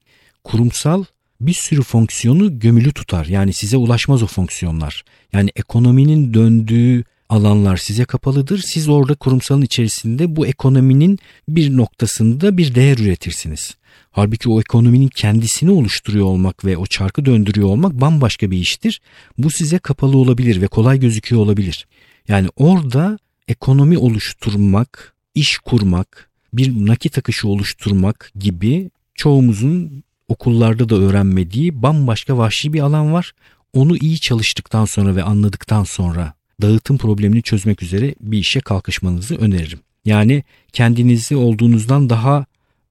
Kurumsal 0.44 1.04
bir 1.42 1.54
sürü 1.54 1.82
fonksiyonu 1.82 2.60
gömülü 2.60 2.94
tutar. 2.94 3.26
Yani 3.26 3.54
size 3.54 3.78
ulaşmaz 3.78 4.24
o 4.24 4.28
fonksiyonlar. 4.28 5.04
Yani 5.34 5.50
ekonominin 5.56 6.34
döndüğü 6.34 7.04
alanlar 7.30 7.78
size 7.78 8.06
kapalıdır. 8.06 8.58
Siz 8.58 8.90
orada 8.90 9.16
kurumsalın 9.16 9.62
içerisinde 9.62 10.36
bu 10.36 10.48
ekonominin 10.48 11.20
bir 11.48 11.78
noktasında 11.78 12.58
bir 12.58 12.76
değer 12.76 12.98
üretirsiniz. 12.98 13.76
Halbuki 14.12 14.50
o 14.50 14.60
ekonominin 14.60 15.08
kendisini 15.08 15.72
oluşturuyor 15.72 16.26
olmak 16.26 16.66
ve 16.66 16.78
o 16.78 16.86
çarkı 16.86 17.26
döndürüyor 17.26 17.68
olmak 17.68 17.94
bambaşka 18.02 18.52
bir 18.52 18.58
iştir. 18.58 19.02
Bu 19.38 19.50
size 19.50 19.80
kapalı 19.80 20.18
olabilir 20.18 20.62
ve 20.62 20.68
kolay 20.68 21.00
gözüküyor 21.00 21.42
olabilir. 21.42 21.88
Yani 22.28 22.48
orada 22.56 23.20
ekonomi 23.48 23.98
oluşturmak, 23.98 25.14
iş 25.36 25.58
kurmak, 25.58 26.30
bir 26.54 26.86
nakit 26.86 27.18
akışı 27.18 27.48
oluşturmak 27.48 28.32
gibi 28.36 28.92
çoğumuzun 29.16 30.04
okullarda 30.30 30.90
da 30.90 30.96
öğrenmediği 30.96 31.82
bambaşka 31.82 32.38
vahşi 32.38 32.74
bir 32.74 32.80
alan 32.80 33.14
var. 33.14 33.34
Onu 33.74 33.98
iyi 33.98 34.20
çalıştıktan 34.20 34.86
sonra 34.86 35.16
ve 35.16 35.24
anladıktan 35.24 35.84
sonra 35.84 36.34
dağıtım 36.62 36.98
problemini 36.98 37.42
çözmek 37.42 37.84
üzere 37.84 38.16
bir 38.22 38.38
işe 38.38 38.60
kalkışmanızı 38.60 39.36
öneririm. 39.36 39.80
Yani 40.06 40.44
kendinizi 40.74 41.36
olduğunuzdan 41.36 42.10
daha 42.10 42.46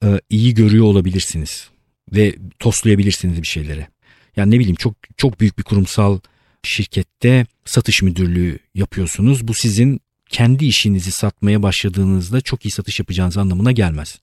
e, 0.05 0.21
iyi 0.31 0.55
görüyor 0.55 0.85
olabilirsiniz 0.85 1.69
ve 2.13 2.37
toslayabilirsiniz 2.59 3.43
bir 3.43 3.47
şeylere. 3.47 3.89
Yani 4.37 4.55
ne 4.55 4.59
bileyim 4.59 4.77
çok 4.77 4.95
çok 5.17 5.41
büyük 5.41 5.59
bir 5.59 5.63
kurumsal 5.63 6.19
şirkette 6.63 7.47
satış 7.65 8.03
müdürlüğü 8.03 8.59
yapıyorsunuz. 8.75 9.49
Bu 9.49 9.55
sizin 9.55 10.01
kendi 10.29 10.67
işinizi 10.67 11.11
satmaya 11.11 11.63
başladığınızda 11.63 12.41
çok 12.41 12.67
iyi 12.67 12.71
satış 12.71 12.99
yapacağınız 12.99 13.37
anlamına 13.37 13.73
gelmez. 13.73 14.19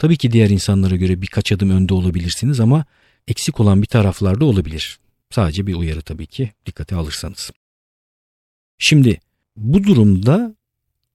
Tabii 0.00 0.16
ki 0.16 0.32
diğer 0.32 0.50
insanlara 0.50 0.96
göre 0.96 1.22
birkaç 1.22 1.52
adım 1.52 1.70
önde 1.70 1.94
olabilirsiniz 1.94 2.60
ama 2.60 2.84
eksik 3.28 3.60
olan 3.60 3.82
bir 3.82 3.86
taraflarda 3.86 4.44
olabilir. 4.44 4.98
Sadece 5.30 5.66
bir 5.66 5.74
uyarı 5.74 6.02
tabii 6.02 6.26
ki 6.26 6.52
dikkate 6.66 6.96
alırsanız. 6.96 7.50
Şimdi 8.78 9.20
bu 9.56 9.84
durumda 9.84 10.54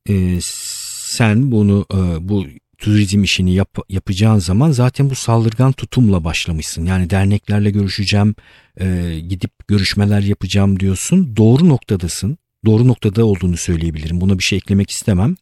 e, 0.10 0.40
sen 0.42 1.52
bunu 1.52 1.86
e, 1.94 2.30
bu 2.30 2.46
turizm 2.78 3.24
işini 3.24 3.54
yap, 3.54 3.78
yapacağın 3.90 4.40
zaman 4.40 4.72
zaten 4.72 5.10
bu 5.10 5.16
saldırgan 5.16 5.72
tutumla 5.72 6.24
başlamışsın. 6.24 6.86
Yani 6.86 7.10
derneklerle 7.10 7.72
görüşeceğim, 7.72 8.36
e, 8.80 9.20
gidip 9.30 9.68
görüşmeler 9.68 10.22
yapacağım 10.22 10.80
diyorsun. 10.80 11.36
Doğru 11.36 11.70
noktadasın. 11.70 12.38
Doğru 12.66 12.88
noktada 12.88 13.26
olduğunu 13.26 13.58
söyleyebilirim. 13.58 14.22
Buna 14.22 14.40
bir 14.40 14.44
şey 14.44 14.58
eklemek 14.58 14.92
istemem. 14.92 15.36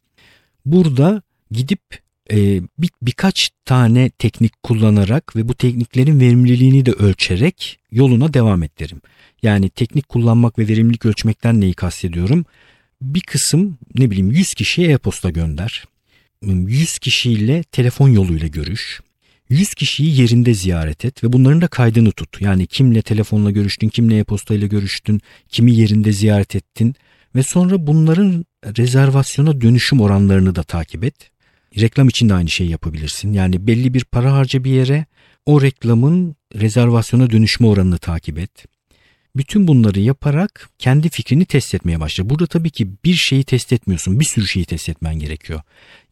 Burada 0.66 1.22
gidip 1.50 2.03
e, 2.30 2.62
bir, 2.78 2.90
birkaç 3.02 3.50
tane 3.64 4.10
teknik 4.10 4.62
kullanarak 4.62 5.36
ve 5.36 5.48
bu 5.48 5.54
tekniklerin 5.54 6.20
verimliliğini 6.20 6.86
de 6.86 6.92
ölçerek 6.92 7.78
yoluna 7.90 8.34
devam 8.34 8.62
et 8.62 8.80
derim. 8.80 9.00
Yani 9.42 9.70
teknik 9.70 10.08
kullanmak 10.08 10.58
ve 10.58 10.68
verimlilik 10.68 11.06
ölçmekten 11.06 11.60
neyi 11.60 11.74
kastediyorum? 11.74 12.44
Bir 13.02 13.20
kısım 13.20 13.78
ne 13.94 14.10
bileyim 14.10 14.30
100 14.30 14.54
kişiye 14.54 14.90
e-posta 14.90 15.30
gönder. 15.30 15.84
100 16.42 16.98
kişiyle 16.98 17.62
telefon 17.62 18.08
yoluyla 18.08 18.46
görüş. 18.46 19.00
100 19.48 19.74
kişiyi 19.74 20.20
yerinde 20.20 20.54
ziyaret 20.54 21.04
et 21.04 21.24
ve 21.24 21.32
bunların 21.32 21.60
da 21.60 21.66
kaydını 21.66 22.12
tut. 22.12 22.40
Yani 22.40 22.66
kimle 22.66 23.02
telefonla 23.02 23.50
görüştün, 23.50 23.88
kimle 23.88 24.18
e-postayla 24.18 24.66
görüştün, 24.66 25.20
kimi 25.48 25.74
yerinde 25.74 26.12
ziyaret 26.12 26.56
ettin 26.56 26.94
ve 27.34 27.42
sonra 27.42 27.86
bunların 27.86 28.44
rezervasyona 28.66 29.60
dönüşüm 29.60 30.00
oranlarını 30.00 30.54
da 30.54 30.62
takip 30.62 31.04
et. 31.04 31.33
Reklam 31.80 32.08
için 32.08 32.28
de 32.28 32.34
aynı 32.34 32.50
şeyi 32.50 32.70
yapabilirsin. 32.70 33.32
Yani 33.32 33.66
belli 33.66 33.94
bir 33.94 34.04
para 34.04 34.32
harca 34.32 34.64
bir 34.64 34.70
yere 34.70 35.06
o 35.46 35.62
reklamın 35.62 36.36
rezervasyona 36.54 37.30
dönüşme 37.30 37.66
oranını 37.66 37.98
takip 37.98 38.38
et. 38.38 38.50
Bütün 39.36 39.68
bunları 39.68 40.00
yaparak 40.00 40.70
kendi 40.78 41.08
fikrini 41.08 41.44
test 41.44 41.74
etmeye 41.74 42.00
başla. 42.00 42.30
Burada 42.30 42.46
tabii 42.46 42.70
ki 42.70 42.88
bir 43.04 43.14
şeyi 43.14 43.44
test 43.44 43.72
etmiyorsun. 43.72 44.20
Bir 44.20 44.24
sürü 44.24 44.46
şeyi 44.46 44.64
test 44.64 44.88
etmen 44.88 45.18
gerekiyor. 45.18 45.60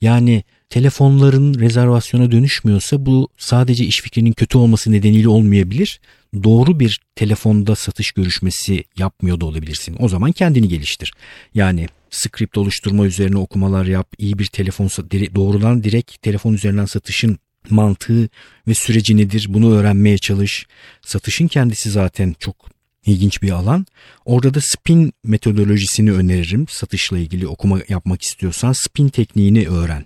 Yani 0.00 0.44
telefonların 0.70 1.60
rezervasyona 1.60 2.32
dönüşmüyorsa 2.32 3.06
bu 3.06 3.28
sadece 3.38 3.84
iş 3.84 4.00
fikrinin 4.00 4.32
kötü 4.32 4.58
olması 4.58 4.92
nedeniyle 4.92 5.28
olmayabilir. 5.28 6.00
Doğru 6.44 6.80
bir 6.80 7.00
telefonda 7.16 7.74
satış 7.74 8.12
görüşmesi 8.12 8.84
yapmıyor 8.98 9.40
da 9.40 9.46
olabilirsin. 9.46 9.96
O 9.98 10.08
zaman 10.08 10.32
kendini 10.32 10.68
geliştir. 10.68 11.12
Yani 11.54 11.86
script 12.12 12.58
oluşturma 12.58 13.06
üzerine 13.06 13.38
okumalar 13.38 13.84
yap. 13.84 14.12
İyi 14.18 14.38
bir 14.38 14.46
telefon 14.46 14.86
doğrudan 15.34 15.84
direkt 15.84 16.22
telefon 16.22 16.54
üzerinden 16.54 16.84
satışın 16.84 17.38
mantığı 17.70 18.28
ve 18.68 18.74
süreci 18.74 19.16
nedir 19.16 19.46
bunu 19.48 19.74
öğrenmeye 19.74 20.18
çalış. 20.18 20.66
Satışın 21.02 21.48
kendisi 21.48 21.90
zaten 21.90 22.34
çok 22.38 22.56
ilginç 23.06 23.42
bir 23.42 23.50
alan. 23.50 23.86
Orada 24.24 24.54
da 24.54 24.60
spin 24.60 25.12
metodolojisini 25.24 26.12
öneririm. 26.12 26.66
Satışla 26.68 27.18
ilgili 27.18 27.46
okuma 27.46 27.78
yapmak 27.88 28.22
istiyorsan 28.22 28.72
spin 28.72 29.08
tekniğini 29.08 29.68
öğren. 29.68 30.04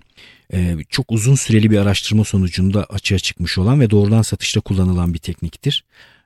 Ee, 0.53 0.77
çok 0.89 1.11
uzun 1.11 1.35
süreli 1.35 1.71
bir 1.71 1.77
araştırma 1.77 2.23
sonucunda 2.23 2.83
açığa 2.83 3.19
çıkmış 3.19 3.57
olan 3.57 3.79
ve 3.79 3.89
doğrudan 3.89 4.21
satışta 4.21 4.61
kullanılan 4.61 5.13
bir 5.13 5.19
tekniktir. 5.19 5.83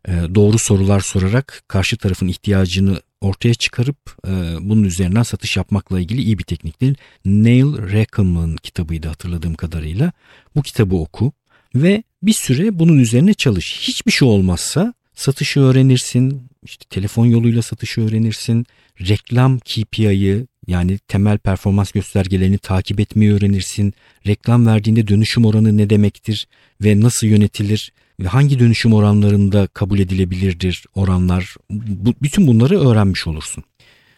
Ee, 0.07 0.11
doğru 0.35 0.59
sorular 0.59 0.99
sorarak 0.99 1.63
karşı 1.67 1.97
tarafın 1.97 2.27
ihtiyacını 2.27 3.01
ortaya 3.21 3.53
çıkarıp 3.53 3.97
e, 4.27 4.31
bunun 4.61 4.83
üzerinden 4.83 5.23
satış 5.23 5.57
yapmakla 5.57 5.99
ilgili 5.99 6.21
iyi 6.21 6.37
bir 6.37 6.43
tekniktir. 6.43 6.95
Neil 7.25 7.93
Rackham'ın 7.93 8.55
kitabıydı 8.55 9.07
hatırladığım 9.07 9.53
kadarıyla. 9.53 10.11
Bu 10.55 10.61
kitabı 10.61 10.95
oku 10.95 11.33
ve 11.75 12.03
bir 12.23 12.33
süre 12.33 12.79
bunun 12.79 12.99
üzerine 12.99 13.33
çalış. 13.33 13.79
Hiçbir 13.81 14.11
şey 14.11 14.27
olmazsa 14.27 14.93
satışı 15.15 15.59
öğrenirsin, 15.59 16.49
işte 16.63 16.85
telefon 16.89 17.25
yoluyla 17.25 17.61
satışı 17.61 18.01
öğrenirsin, 18.01 18.65
reklam 19.01 19.59
KPI'yi 19.59 20.47
yani 20.67 20.97
temel 20.97 21.37
performans 21.37 21.91
göstergelerini 21.91 22.57
takip 22.57 22.99
etmeyi 22.99 23.33
öğrenirsin, 23.33 23.93
reklam 24.27 24.65
verdiğinde 24.65 25.07
dönüşüm 25.07 25.45
oranı 25.45 25.77
ne 25.77 25.89
demektir 25.89 26.47
ve 26.81 26.99
nasıl 26.99 27.27
yönetilir 27.27 27.91
hangi 28.27 28.59
dönüşüm 28.59 28.93
oranlarında 28.93 29.67
kabul 29.67 29.99
edilebilirdir 29.99 30.85
oranlar, 30.95 31.55
bu, 31.69 32.13
bütün 32.21 32.47
bunları 32.47 32.79
öğrenmiş 32.79 33.27
olursun. 33.27 33.63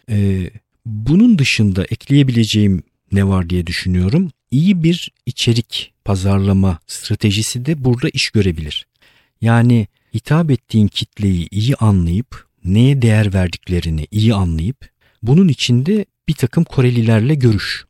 Ee, 0.10 0.50
bunun 0.86 1.39
dışında 1.39 1.83
ekleyebileceğim 1.83 2.83
ne 3.12 3.27
var 3.27 3.50
diye 3.50 3.67
düşünüyorum. 3.67 4.31
İyi 4.51 4.83
bir 4.83 5.12
içerik 5.25 5.93
pazarlama 6.05 6.79
stratejisi 6.88 7.65
de 7.65 7.83
burada 7.83 8.10
iş 8.10 8.29
görebilir. 8.29 8.88
Yani 9.41 9.88
hitap 10.13 10.51
ettiğin 10.51 10.88
kitleyi 10.88 11.48
iyi 11.51 11.75
anlayıp 11.75 12.45
neye 12.65 13.01
değer 13.01 13.33
verdiklerini 13.33 14.07
iyi 14.12 14.33
anlayıp 14.33 14.89
bunun 15.24 15.48
içinde 15.48 16.05
bir 16.27 16.33
takım 16.33 16.63
Korelilerle 16.63 17.36
görüş. 17.36 17.86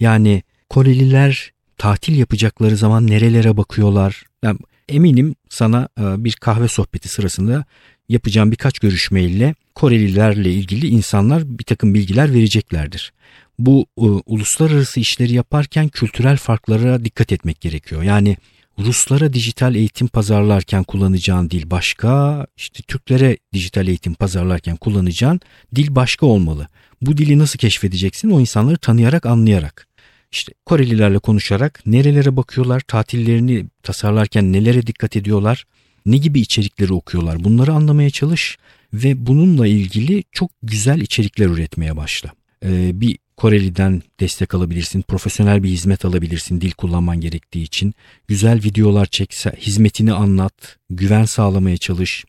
Yani 0.00 0.42
Koreliler 0.68 1.52
tatil 1.78 2.18
yapacakları 2.18 2.76
zaman 2.76 3.06
nerelere 3.06 3.56
bakıyorlar? 3.56 4.22
Ben 4.42 4.58
eminim 4.88 5.34
sana 5.48 5.88
e, 5.98 6.24
bir 6.24 6.32
kahve 6.32 6.68
sohbeti 6.68 7.08
sırasında 7.08 7.64
yapacağım 8.08 8.52
birkaç 8.52 8.78
görüşmeyle 8.78 9.54
Korelilerle 9.74 10.52
ilgili 10.52 10.86
insanlar 10.86 11.58
bir 11.58 11.64
takım 11.64 11.94
bilgiler 11.94 12.34
vereceklerdir. 12.34 13.12
Bu 13.58 13.86
e, 13.98 14.02
uluslararası 14.02 15.00
işleri 15.00 15.32
yaparken 15.32 15.88
kültürel 15.88 16.36
farklara 16.36 17.04
dikkat 17.04 17.32
etmek 17.32 17.60
gerekiyor. 17.60 18.02
Yani 18.02 18.36
Ruslara 18.78 19.32
dijital 19.32 19.74
eğitim 19.74 20.08
pazarlarken 20.08 20.84
kullanacağın 20.84 21.50
dil 21.50 21.70
başka, 21.70 22.46
işte 22.56 22.82
Türklere 22.82 23.36
dijital 23.52 23.88
eğitim 23.88 24.14
pazarlarken 24.14 24.76
kullanacağın 24.76 25.40
dil 25.74 25.94
başka 25.94 26.26
olmalı. 26.26 26.66
Bu 27.02 27.16
dili 27.16 27.38
nasıl 27.38 27.58
keşfedeceksin? 27.58 28.30
O 28.30 28.40
insanları 28.40 28.76
tanıyarak, 28.76 29.26
anlayarak. 29.26 29.86
İşte 30.32 30.52
Korelilerle 30.66 31.18
konuşarak 31.18 31.82
nerelere 31.86 32.36
bakıyorlar, 32.36 32.80
tatillerini 32.80 33.66
tasarlarken 33.82 34.52
nelere 34.52 34.86
dikkat 34.86 35.16
ediyorlar, 35.16 35.64
ne 36.06 36.16
gibi 36.16 36.40
içerikleri 36.40 36.92
okuyorlar 36.92 37.44
bunları 37.44 37.72
anlamaya 37.72 38.10
çalış 38.10 38.58
ve 38.94 39.26
bununla 39.26 39.66
ilgili 39.66 40.24
çok 40.32 40.50
güzel 40.62 41.00
içerikler 41.00 41.46
üretmeye 41.46 41.96
başla. 41.96 42.32
Ee, 42.64 43.00
bir 43.00 43.18
Koreli'den 43.36 44.02
destek 44.20 44.54
alabilirsin, 44.54 45.02
profesyonel 45.02 45.62
bir 45.62 45.68
hizmet 45.68 46.04
alabilirsin 46.04 46.60
dil 46.60 46.70
kullanman 46.70 47.20
gerektiği 47.20 47.62
için. 47.62 47.94
Güzel 48.28 48.56
videolar 48.64 49.06
çekse, 49.06 49.56
hizmetini 49.58 50.12
anlat, 50.12 50.78
güven 50.90 51.24
sağlamaya 51.24 51.76
çalış, 51.76 52.24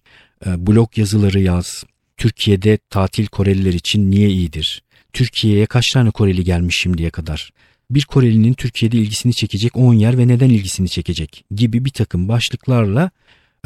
e, 0.46 0.68
blog 0.68 0.98
yazıları 0.98 1.40
yaz. 1.40 1.84
Türkiye'de 2.18 2.78
tatil 2.90 3.28
Koreliler 3.28 3.74
için 3.74 4.12
niye 4.12 4.30
iyidir? 4.30 4.84
Türkiye'ye 5.14 5.66
kaç 5.66 5.92
tane 5.92 6.12
Koreli 6.12 6.44
gelmiş 6.44 6.78
şimdiye 6.78 7.10
kadar? 7.10 7.52
Bir 7.90 8.06
Korelinin 8.06 8.54
Türkiye'de 8.54 8.98
ilgisini 8.98 9.34
çekecek 9.34 9.78
10 9.78 9.94
yer 9.94 10.18
ve 10.18 10.28
neden 10.28 10.50
ilgisini 10.50 10.90
çekecek 10.90 11.46
gibi 11.56 11.86
bir 11.86 11.90
takım 11.90 12.28
başlıklarla 12.28 13.12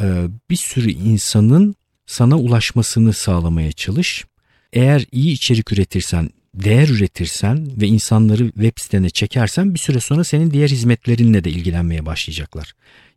e, 0.02 0.24
bir 0.50 0.56
sürü 0.56 0.90
insanın 0.90 1.74
sana 2.06 2.38
ulaşmasını 2.38 3.12
sağlamaya 3.12 3.72
çalış. 3.72 4.24
Eğer 4.72 5.06
iyi 5.12 5.32
içerik 5.32 5.72
üretirsen, 5.72 6.30
değer 6.54 6.88
üretirsen 6.88 7.80
ve 7.80 7.86
insanları 7.86 8.44
web 8.52 8.72
sitene 8.76 9.10
çekersen 9.10 9.74
bir 9.74 9.78
süre 9.78 10.00
sonra 10.00 10.24
senin 10.24 10.50
diğer 10.50 10.68
hizmetlerinle 10.68 11.44
de 11.44 11.50
ilgilenmeye 11.50 12.06
başlayacaklar. 12.06 12.72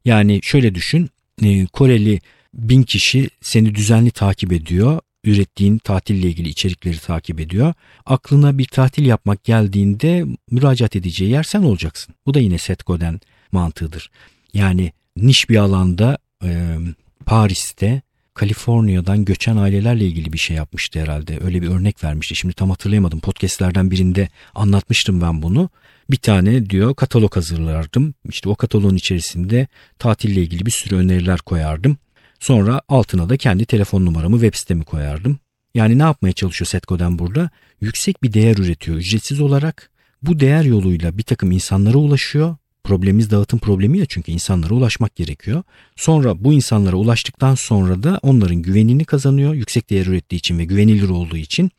Yani 0.05 0.39
şöyle 0.43 0.75
düşün 0.75 1.09
e, 1.43 1.65
Koreli 1.65 2.21
bin 2.53 2.83
kişi 2.83 3.29
seni 3.41 3.75
düzenli 3.75 4.11
takip 4.11 4.53
ediyor. 4.53 4.99
Ürettiğin 5.23 5.77
tatille 5.77 6.27
ilgili 6.27 6.49
içerikleri 6.49 6.99
takip 6.99 7.39
ediyor. 7.39 7.73
Aklına 8.05 8.57
bir 8.57 8.65
tatil 8.65 9.05
yapmak 9.05 9.43
geldiğinde 9.43 10.25
müracaat 10.51 10.95
edeceği 10.95 11.31
yer 11.31 11.43
sen 11.43 11.63
olacaksın. 11.63 12.15
Bu 12.25 12.33
da 12.33 12.39
yine 12.39 12.57
Setko'den 12.57 13.19
mantığıdır. 13.51 14.11
Yani 14.53 14.91
niş 15.17 15.49
bir 15.49 15.57
alanda 15.57 16.17
e, 16.43 16.77
Paris'te 17.25 18.01
Kaliforniya'dan 18.33 19.25
göçen 19.25 19.57
ailelerle 19.57 20.05
ilgili 20.05 20.33
bir 20.33 20.37
şey 20.37 20.57
yapmıştı 20.57 20.99
herhalde. 20.99 21.39
Öyle 21.41 21.61
bir 21.61 21.67
örnek 21.67 22.03
vermişti. 22.03 22.35
Şimdi 22.35 22.53
tam 22.53 22.69
hatırlayamadım. 22.69 23.19
Podcast'lerden 23.19 23.91
birinde 23.91 24.29
anlatmıştım 24.55 25.21
ben 25.21 25.41
bunu. 25.41 25.69
Bir 26.11 26.17
tane 26.17 26.69
diyor 26.69 26.95
katalog 26.95 27.35
hazırlardım. 27.35 28.13
İşte 28.29 28.49
o 28.49 28.55
kataloğun 28.55 28.95
içerisinde 28.95 29.67
tatille 29.99 30.41
ilgili 30.41 30.65
bir 30.65 30.71
sürü 30.71 30.95
öneriler 30.95 31.39
koyardım. 31.39 31.97
Sonra 32.41 32.81
altına 32.87 33.29
da 33.29 33.37
kendi 33.37 33.65
telefon 33.65 34.05
numaramı 34.05 34.35
web 34.35 34.55
sitemi 34.55 34.83
koyardım. 34.83 35.39
Yani 35.75 35.99
ne 35.99 36.03
yapmaya 36.03 36.33
çalışıyor 36.33 36.67
Setco'den 36.67 37.19
burada? 37.19 37.49
Yüksek 37.81 38.23
bir 38.23 38.33
değer 38.33 38.57
üretiyor 38.57 38.97
ücretsiz 38.97 39.41
olarak. 39.41 39.91
Bu 40.21 40.39
değer 40.39 40.63
yoluyla 40.63 41.17
bir 41.17 41.23
takım 41.23 41.51
insanlara 41.51 41.97
ulaşıyor. 41.97 42.55
Problemimiz 42.83 43.31
dağıtım 43.31 43.59
problemi 43.59 43.99
ya 43.99 44.05
çünkü 44.05 44.31
insanlara 44.31 44.73
ulaşmak 44.73 45.15
gerekiyor. 45.15 45.63
Sonra 45.95 46.43
bu 46.43 46.53
insanlara 46.53 46.95
ulaştıktan 46.95 47.55
sonra 47.55 48.03
da 48.03 48.19
onların 48.21 48.61
güvenini 48.61 49.05
kazanıyor. 49.05 49.53
Yüksek 49.53 49.89
değer 49.89 50.05
ürettiği 50.05 50.39
için 50.39 50.59
ve 50.59 50.65
güvenilir 50.65 51.09
olduğu 51.09 51.37
için. 51.37 51.71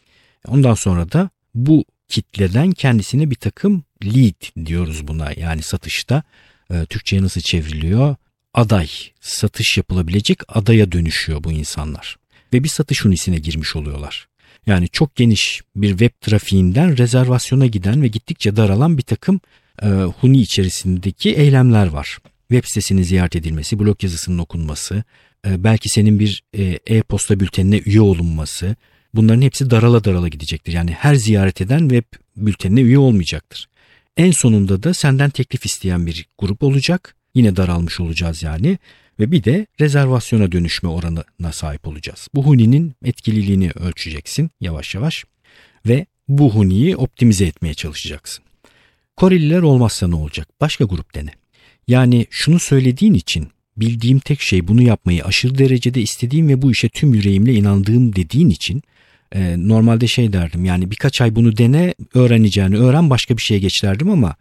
Ondan 0.48 0.74
sonra 0.74 1.12
da 1.12 1.30
bu 1.54 1.84
kitleden 2.08 2.70
kendisine 2.70 3.30
bir 3.30 3.36
takım 3.36 3.84
lead 4.04 4.66
diyoruz 4.66 5.08
buna 5.08 5.32
yani 5.36 5.62
satışta. 5.62 6.22
E, 6.70 6.84
Türkçe'ye 6.84 7.22
nasıl 7.22 7.40
çevriliyor? 7.40 8.16
Aday, 8.54 8.88
satış 9.20 9.76
yapılabilecek 9.76 10.40
adaya 10.48 10.92
dönüşüyor 10.92 11.44
bu 11.44 11.52
insanlar. 11.52 12.16
Ve 12.52 12.64
bir 12.64 12.68
satış 12.68 13.06
unisine 13.06 13.38
girmiş 13.38 13.76
oluyorlar. 13.76 14.28
Yani 14.66 14.88
çok 14.88 15.16
geniş 15.16 15.60
bir 15.76 15.90
web 15.90 16.10
trafiğinden 16.20 16.98
rezervasyona 16.98 17.66
giden 17.66 18.02
ve 18.02 18.08
gittikçe 18.08 18.56
daralan 18.56 18.98
bir 18.98 19.02
takım 19.02 19.40
e, 19.82 19.86
huni 19.88 20.40
içerisindeki 20.40 21.34
eylemler 21.34 21.86
var. 21.86 22.18
Web 22.48 22.64
sitesinin 22.64 23.02
ziyaret 23.02 23.36
edilmesi, 23.36 23.78
blog 23.78 24.02
yazısının 24.02 24.38
okunması, 24.38 25.04
e, 25.46 25.64
belki 25.64 25.88
senin 25.88 26.18
bir 26.18 26.42
e, 26.58 26.78
e-posta 26.86 27.40
bültenine 27.40 27.78
üye 27.78 28.00
olunması, 28.00 28.76
bunların 29.14 29.42
hepsi 29.42 29.70
darala 29.70 30.04
darala 30.04 30.28
gidecektir. 30.28 30.72
Yani 30.72 30.90
her 30.90 31.14
ziyaret 31.14 31.60
eden 31.60 31.80
web 31.80 32.04
bültenine 32.36 32.80
üye 32.80 32.98
olmayacaktır. 32.98 33.68
En 34.16 34.30
sonunda 34.30 34.82
da 34.82 34.94
senden 34.94 35.30
teklif 35.30 35.66
isteyen 35.66 36.06
bir 36.06 36.26
grup 36.38 36.62
olacak. 36.62 37.16
Yine 37.34 37.56
daralmış 37.56 38.00
olacağız 38.00 38.42
yani. 38.42 38.78
Ve 39.20 39.32
bir 39.32 39.44
de 39.44 39.66
rezervasyona 39.80 40.52
dönüşme 40.52 40.88
oranına 40.88 41.52
sahip 41.52 41.88
olacağız. 41.88 42.28
Bu 42.34 42.46
huninin 42.46 42.94
etkililiğini 43.04 43.70
ölçeceksin 43.70 44.50
yavaş 44.60 44.94
yavaş. 44.94 45.24
Ve 45.86 46.06
bu 46.28 46.54
huniyi 46.54 46.96
optimize 46.96 47.46
etmeye 47.46 47.74
çalışacaksın. 47.74 48.44
Koreliler 49.16 49.62
olmazsa 49.62 50.08
ne 50.08 50.14
olacak? 50.14 50.48
Başka 50.60 50.84
grup 50.84 51.14
dene. 51.14 51.30
Yani 51.88 52.26
şunu 52.30 52.58
söylediğin 52.58 53.14
için 53.14 53.48
bildiğim 53.76 54.18
tek 54.18 54.40
şey 54.40 54.68
bunu 54.68 54.82
yapmayı 54.82 55.24
aşırı 55.24 55.58
derecede 55.58 56.00
istediğim 56.00 56.48
ve 56.48 56.62
bu 56.62 56.70
işe 56.70 56.88
tüm 56.88 57.14
yüreğimle 57.14 57.54
inandığım 57.54 58.16
dediğin 58.16 58.50
için 58.50 58.82
e, 59.32 59.54
normalde 59.68 60.06
şey 60.06 60.32
derdim 60.32 60.64
yani 60.64 60.90
birkaç 60.90 61.20
ay 61.20 61.36
bunu 61.36 61.56
dene 61.56 61.94
öğreneceğini 62.14 62.76
öğren 62.76 63.10
başka 63.10 63.36
bir 63.36 63.42
şeye 63.42 63.58
geç 63.60 63.82
derdim 63.82 64.10
ama 64.10 64.36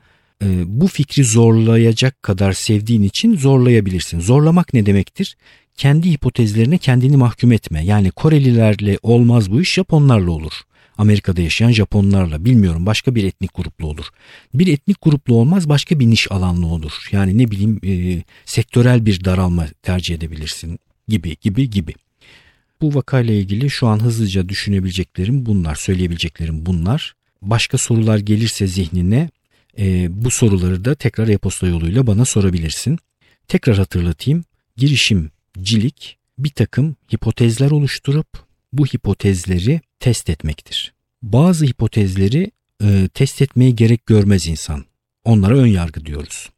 bu 0.65 0.87
fikri 0.87 1.23
zorlayacak 1.23 2.23
kadar 2.23 2.53
sevdiğin 2.53 3.03
için 3.03 3.37
zorlayabilirsin. 3.37 4.19
Zorlamak 4.19 4.73
ne 4.73 4.85
demektir? 4.85 5.37
Kendi 5.77 6.11
hipotezlerine 6.11 6.77
kendini 6.77 7.17
mahkum 7.17 7.51
etme. 7.51 7.85
Yani 7.85 8.11
Korelilerle 8.11 8.97
olmaz 9.03 9.51
bu 9.51 9.61
iş 9.61 9.73
Japonlarla 9.73 10.31
olur. 10.31 10.53
Amerika'da 10.97 11.41
yaşayan 11.41 11.71
Japonlarla 11.71 12.45
bilmiyorum 12.45 12.85
başka 12.85 13.15
bir 13.15 13.23
etnik 13.23 13.53
gruplu 13.53 13.87
olur. 13.87 14.05
Bir 14.53 14.67
etnik 14.67 14.97
gruplu 15.01 15.35
olmaz 15.35 15.69
başka 15.69 15.99
bir 15.99 16.07
niş 16.07 16.31
alanlı 16.31 16.65
olur. 16.65 16.91
Yani 17.11 17.37
ne 17.37 17.51
bileyim 17.51 17.79
e, 17.85 18.23
sektörel 18.45 19.05
bir 19.05 19.25
daralma 19.25 19.67
tercih 19.83 20.15
edebilirsin 20.15 20.79
gibi 21.07 21.37
gibi 21.41 21.69
gibi. 21.69 21.93
Bu 22.81 22.95
vakayla 22.95 23.33
ilgili 23.33 23.69
şu 23.69 23.87
an 23.87 23.99
hızlıca 23.99 24.49
düşünebileceklerim 24.49 25.45
bunlar, 25.45 25.75
söyleyebileceklerim 25.75 26.65
bunlar. 26.65 27.15
Başka 27.41 27.77
sorular 27.77 28.17
gelirse 28.17 28.67
zihnine 28.67 29.29
e, 29.79 30.07
bu 30.25 30.31
soruları 30.31 30.85
da 30.85 30.95
tekrar 30.95 31.27
e-posta 31.27 31.67
yoluyla 31.67 32.07
bana 32.07 32.25
sorabilirsin. 32.25 32.99
Tekrar 33.47 33.77
hatırlatayım. 33.77 34.43
Girişimcilik 34.77 36.17
bir 36.37 36.49
takım 36.49 36.95
hipotezler 37.13 37.71
oluşturup 37.71 38.27
bu 38.73 38.85
hipotezleri 38.85 39.81
test 39.99 40.29
etmektir. 40.29 40.93
Bazı 41.21 41.65
hipotezleri 41.65 42.51
e, 42.83 43.09
test 43.13 43.41
etmeye 43.41 43.71
gerek 43.71 44.05
görmez 44.05 44.47
insan. 44.47 44.85
Onlara 45.23 45.57
ön 45.57 45.67
yargı 45.67 46.05
diyoruz. 46.05 46.49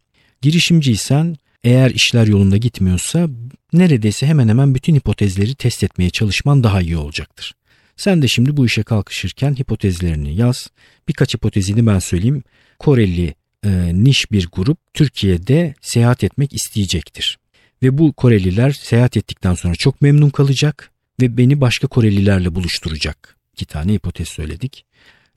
Girişimciysen 0.41 1.35
eğer 1.63 1.91
işler 1.91 2.27
yolunda 2.27 2.57
gitmiyorsa 2.57 3.29
neredeyse 3.73 4.25
hemen 4.27 4.47
hemen 4.47 4.75
bütün 4.75 4.95
hipotezleri 4.95 5.55
test 5.55 5.83
etmeye 5.83 6.09
çalışman 6.09 6.63
daha 6.63 6.81
iyi 6.81 6.97
olacaktır. 6.97 7.53
Sen 7.97 8.21
de 8.21 8.27
şimdi 8.27 8.57
bu 8.57 8.65
işe 8.65 8.83
kalkışırken 8.83 9.55
hipotezlerini 9.55 10.35
yaz. 10.35 10.67
Birkaç 11.07 11.33
hipotezini 11.33 11.85
ben 11.85 11.99
söyleyeyim. 11.99 12.43
Koreli 12.79 13.35
e, 13.65 13.91
niş 13.93 14.31
bir 14.31 14.47
grup 14.51 14.77
Türkiye'de 14.93 15.73
seyahat 15.81 16.23
etmek 16.23 16.53
isteyecektir. 16.53 17.39
Ve 17.83 17.97
bu 17.97 18.13
Koreliler 18.13 18.71
seyahat 18.71 19.17
ettikten 19.17 19.53
sonra 19.53 19.75
çok 19.75 20.01
memnun 20.01 20.29
kalacak 20.29 20.91
ve 21.21 21.37
beni 21.37 21.61
başka 21.61 21.87
Korelilerle 21.87 22.55
buluşturacak. 22.55 23.37
İki 23.53 23.65
tane 23.65 23.93
hipotez 23.93 24.27
söyledik. 24.27 24.85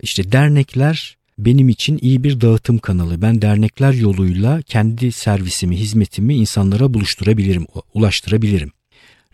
İşte 0.03 0.33
dernekler 0.33 1.17
benim 1.39 1.69
için 1.69 1.99
iyi 2.03 2.25
bir 2.25 2.41
dağıtım 2.41 2.79
kanalı. 2.79 3.23
Ben 3.23 3.43
dernekler 3.43 3.93
yoluyla 3.93 4.63
kendi 4.63 5.13
servisimi, 5.13 5.77
hizmetimi 5.77 6.35
insanlara 6.35 6.95
buluşturabilirim, 6.95 7.67
ulaştırabilirim. 7.95 8.73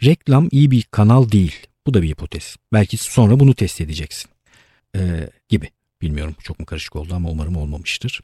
Reklam 0.05 0.49
iyi 0.51 0.71
bir 0.71 0.83
kanal 0.83 1.31
değil. 1.31 1.55
Bu 1.87 1.95
da 1.95 2.03
bir 2.03 2.09
hipotez. 2.09 2.57
Belki 2.73 2.97
sonra 2.97 3.41
bunu 3.41 3.55
test 3.55 3.81
edeceksin. 3.81 4.31
Ee, 4.97 5.31
gibi. 5.49 5.71
Bilmiyorum 6.03 6.35
çok 6.43 6.61
mu 6.61 6.67
karışık 6.67 6.97
oldu 6.97 7.15
ama 7.15 7.31
umarım 7.31 7.57
olmamıştır. 7.57 8.21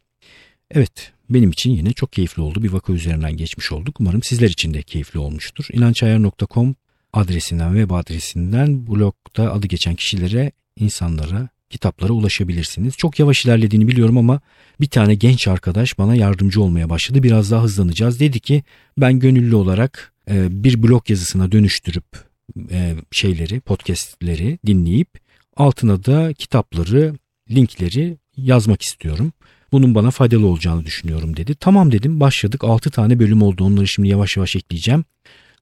Evet 0.70 1.12
benim 1.30 1.50
için 1.50 1.70
yine 1.70 1.92
çok 1.92 2.12
keyifli 2.12 2.42
oldu. 2.42 2.62
Bir 2.62 2.72
vaka 2.72 2.92
üzerinden 2.92 3.36
geçmiş 3.36 3.72
olduk. 3.72 4.00
Umarım 4.00 4.22
sizler 4.22 4.48
için 4.48 4.74
de 4.74 4.82
keyifli 4.82 5.18
olmuştur. 5.18 5.66
İnançayar.com 5.72 6.74
adresinden, 7.12 7.68
web 7.68 7.90
adresinden 7.90 8.86
blogda 8.86 9.52
adı 9.52 9.66
geçen 9.66 9.94
kişilere, 9.94 10.52
insanlara, 10.76 11.48
kitaplara 11.70 12.12
ulaşabilirsiniz. 12.12 12.96
Çok 12.96 13.18
yavaş 13.18 13.44
ilerlediğini 13.44 13.88
biliyorum 13.88 14.18
ama 14.18 14.40
bir 14.80 14.88
tane 14.88 15.14
genç 15.14 15.48
arkadaş 15.48 15.98
bana 15.98 16.14
yardımcı 16.14 16.62
olmaya 16.62 16.90
başladı. 16.90 17.22
Biraz 17.22 17.50
daha 17.50 17.62
hızlanacağız. 17.62 18.20
Dedi 18.20 18.40
ki 18.40 18.62
ben 18.98 19.18
gönüllü 19.18 19.54
olarak 19.54 20.12
e, 20.30 20.64
bir 20.64 20.82
blog 20.82 21.10
yazısına 21.10 21.52
dönüştürüp 21.52 22.27
e, 22.70 22.94
şeyleri, 23.10 23.60
podcastleri 23.60 24.58
dinleyip 24.66 25.08
altına 25.56 26.04
da 26.04 26.32
kitapları, 26.32 27.14
linkleri 27.50 28.18
yazmak 28.36 28.82
istiyorum. 28.82 29.32
Bunun 29.72 29.94
bana 29.94 30.10
faydalı 30.10 30.46
olacağını 30.46 30.86
düşünüyorum 30.86 31.36
dedi. 31.36 31.54
Tamam 31.54 31.92
dedim 31.92 32.20
başladık 32.20 32.64
6 32.64 32.90
tane 32.90 33.18
bölüm 33.18 33.42
oldu 33.42 33.64
onları 33.64 33.88
şimdi 33.88 34.08
yavaş 34.08 34.36
yavaş 34.36 34.56
ekleyeceğim. 34.56 35.04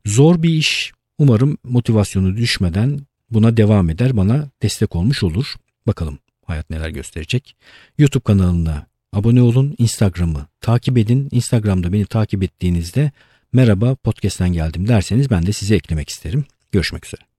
Zor 0.06 0.42
bir 0.42 0.50
iş 0.50 0.92
umarım 1.18 1.58
motivasyonu 1.64 2.36
düşmeden 2.36 3.00
buna 3.30 3.56
devam 3.56 3.90
eder 3.90 4.16
bana 4.16 4.50
destek 4.62 4.96
olmuş 4.96 5.22
olur. 5.22 5.54
Bakalım 5.86 6.18
hayat 6.46 6.70
neler 6.70 6.90
gösterecek. 6.90 7.56
YouTube 7.98 8.22
kanalına 8.22 8.86
abone 9.12 9.42
olun. 9.42 9.74
Instagram'ı 9.78 10.46
takip 10.60 10.98
edin. 10.98 11.28
Instagram'da 11.32 11.92
beni 11.92 12.06
takip 12.06 12.42
ettiğinizde 12.42 13.10
merhaba 13.52 13.94
podcast'ten 13.94 14.52
geldim 14.52 14.88
derseniz 14.88 15.30
ben 15.30 15.46
de 15.46 15.52
sizi 15.52 15.74
eklemek 15.74 16.08
isterim. 16.08 16.44
Görüşmek 16.72 17.06
üzere. 17.06 17.35